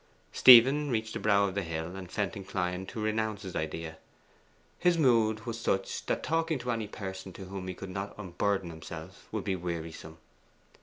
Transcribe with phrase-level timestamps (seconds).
[0.31, 3.99] Stephen reached the brow of the hill, and felt inclined to renounce his idea.
[4.79, 8.71] His mood was such that talking to any person to whom he could not unburden
[8.71, 10.17] himself would be wearisome.